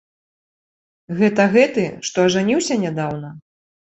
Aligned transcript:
Гэта 1.19 1.45
гэты, 1.55 1.83
што 2.09 2.25
ажаніўся 2.29 2.79
нядаўна? 2.87 3.29